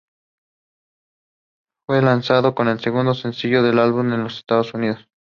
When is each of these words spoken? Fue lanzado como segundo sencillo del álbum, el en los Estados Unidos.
Fue 1.85 2.01
lanzado 2.01 2.55
como 2.55 2.75
segundo 2.79 3.13
sencillo 3.13 3.61
del 3.61 3.77
álbum, 3.77 4.07
el 4.07 4.13
en 4.13 4.23
los 4.23 4.37
Estados 4.37 4.73
Unidos. 4.73 5.07